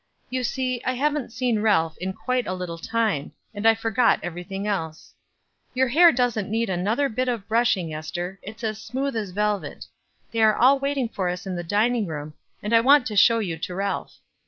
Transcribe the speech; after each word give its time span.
You 0.31 0.43
see 0.43 0.81
I 0.83 0.93
haven't 0.93 1.31
seen 1.31 1.59
Ralph 1.61 1.95
in 1.99 2.13
quite 2.13 2.47
a 2.47 2.55
little 2.55 2.79
time, 2.79 3.33
and 3.53 3.67
I 3.67 3.75
forgot 3.75 4.19
everything 4.23 4.65
else. 4.65 5.13
Your 5.75 5.89
hair 5.89 6.11
doesn't 6.11 6.49
need 6.49 6.71
another 6.71 7.07
bit 7.07 7.27
of 7.27 7.47
brushing, 7.47 7.93
Ester, 7.93 8.39
it's 8.41 8.63
as 8.63 8.81
smooth 8.81 9.15
as 9.15 9.29
velvet; 9.29 9.85
they 10.31 10.41
are 10.41 10.55
all 10.55 10.79
waiting 10.79 11.07
for 11.07 11.29
us 11.29 11.45
in 11.45 11.55
the 11.55 11.63
dining 11.63 12.07
room, 12.07 12.33
and 12.63 12.73
I 12.73 12.79
want 12.79 13.05
to 13.05 13.15
show 13.15 13.37
you 13.37 13.59
to 13.59 13.75
Ralph." 13.75 14.17